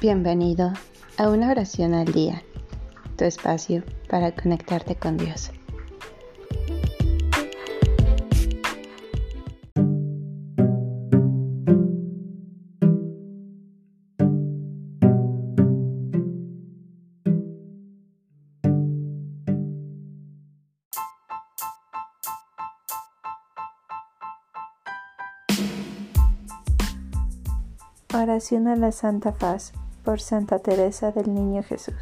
Bienvenido 0.00 0.72
a 1.16 1.28
una 1.28 1.50
oración 1.50 1.92
al 1.92 2.12
día, 2.12 2.44
tu 3.16 3.24
espacio 3.24 3.82
para 4.08 4.30
conectarte 4.30 4.94
con 4.94 5.16
Dios. 5.16 5.50
Oración 28.14 28.68
a 28.68 28.76
la 28.76 28.92
Santa 28.92 29.32
Faz 29.32 29.72
por 30.08 30.22
Santa 30.22 30.58
Teresa 30.58 31.12
del 31.12 31.34
Niño 31.34 31.62
Jesús. 31.62 31.94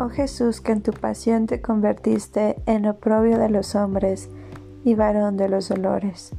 Oh 0.00 0.08
Jesús, 0.08 0.60
que 0.60 0.72
en 0.72 0.82
tu 0.82 0.90
pasión 0.90 1.46
te 1.46 1.62
convertiste 1.62 2.56
en 2.66 2.86
oprobio 2.86 3.38
de 3.38 3.50
los 3.50 3.76
hombres 3.76 4.30
y 4.84 4.96
varón 4.96 5.36
de 5.36 5.48
los 5.48 5.68
dolores 5.68 6.32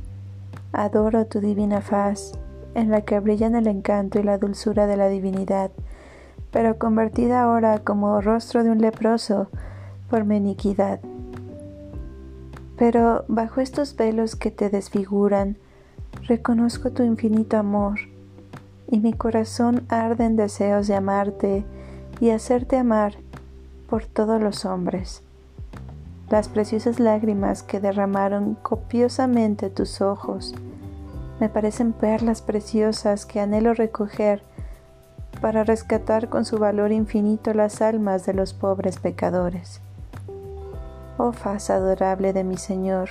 Adoro 0.74 1.28
tu 1.28 1.40
divina 1.40 1.82
faz, 1.82 2.34
en 2.74 2.90
la 2.90 3.02
que 3.02 3.20
brillan 3.20 3.56
el 3.56 3.68
encanto 3.68 4.20
y 4.20 4.24
la 4.24 4.40
dulzura 4.40 4.88
de 4.88 4.98
la 4.98 5.08
divinidad, 5.08 5.70
pero 6.50 6.80
convertida 6.80 7.44
ahora 7.44 7.80
como 7.80 8.22
rostro 8.22 8.64
de 8.64 8.72
un 8.72 8.80
leproso 8.80 9.50
por 10.10 10.26
mi 10.26 10.38
iniquidad. 10.38 11.00
Pero 12.76 13.24
bajo 13.28 13.62
estos 13.62 13.96
velos 13.96 14.36
que 14.36 14.50
te 14.50 14.72
desfiguran, 14.72 15.58
reconozco 16.28 16.92
tu 16.92 17.04
infinito 17.04 17.58
amor, 17.58 18.00
y 18.90 19.00
mi 19.00 19.14
corazón 19.14 19.86
arde 19.90 20.26
en 20.26 20.36
deseos 20.36 20.88
de 20.88 20.96
amarte 20.96 21.66
y 22.20 22.32
hacerte 22.32 22.78
amar 22.78 23.14
por 23.88 24.06
todos 24.06 24.42
los 24.42 24.66
hombres. 24.66 25.24
Las 26.34 26.50
preciosas 26.50 27.00
lágrimas 27.00 27.62
que 27.62 27.80
derramaron 27.80 28.56
copiosamente 28.56 29.70
tus 29.70 30.02
ojos 30.02 30.56
me 31.40 31.48
parecen 31.48 31.94
perlas 31.94 32.42
preciosas 32.42 33.28
que 33.28 33.40
anhelo 33.40 33.76
recoger 33.76 34.42
para 35.42 35.64
rescatar 35.64 36.30
con 36.30 36.44
su 36.44 36.58
valor 36.58 36.92
infinito 36.92 37.54
las 37.54 37.84
almas 37.84 38.26
de 38.26 38.34
los 38.34 38.56
pobres 38.56 38.98
pecadores. 38.98 39.80
Oh 41.20 41.34
faz 41.34 41.70
adorable 41.70 42.34
de 42.34 42.44
mi 42.44 42.58
Señor, 42.58 43.10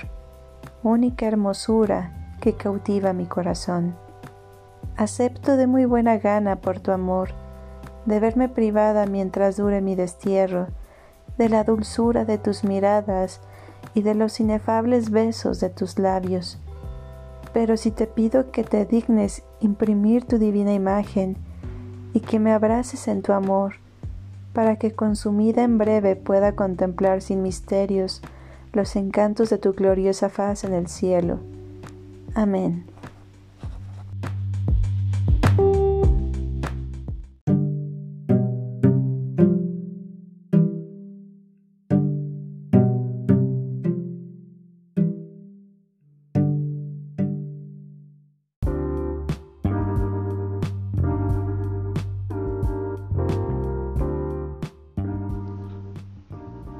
única 0.83 1.25
hermosura 1.25 2.35
que 2.41 2.57
cautiva 2.57 3.13
mi 3.13 3.25
corazón. 3.25 3.95
Acepto 4.97 5.55
de 5.55 5.65
muy 5.65 5.85
buena 5.85 6.17
gana 6.17 6.57
por 6.57 6.81
tu 6.81 6.91
amor 6.91 7.29
de 8.05 8.19
verme 8.19 8.49
privada 8.49 9.05
mientras 9.05 9.55
dure 9.55 9.79
mi 9.79 9.95
destierro 9.95 10.67
de 11.37 11.49
la 11.49 11.63
dulzura 11.63 12.25
de 12.25 12.37
tus 12.37 12.63
miradas 12.63 13.41
y 13.93 14.01
de 14.01 14.15
los 14.15 14.39
inefables 14.39 15.09
besos 15.09 15.59
de 15.59 15.69
tus 15.69 15.99
labios. 15.99 16.57
Pero 17.53 17.77
si 17.77 17.91
te 17.91 18.07
pido 18.07 18.51
que 18.51 18.63
te 18.63 18.85
dignes 18.85 19.43
imprimir 19.59 20.25
tu 20.25 20.37
divina 20.37 20.73
imagen 20.73 21.37
y 22.13 22.19
que 22.19 22.39
me 22.39 22.51
abraces 22.51 23.07
en 23.07 23.21
tu 23.21 23.33
amor, 23.33 23.75
para 24.53 24.77
que 24.77 24.91
consumida 24.91 25.63
en 25.63 25.77
breve 25.77 26.15
pueda 26.15 26.55
contemplar 26.55 27.21
sin 27.21 27.41
misterios 27.41 28.21
los 28.71 28.95
encantos 28.95 29.49
de 29.49 29.57
tu 29.57 29.73
gloriosa 29.73 30.29
faz 30.29 30.63
en 30.63 30.73
el 30.73 30.87
cielo. 30.87 31.39
Amén. 32.33 32.85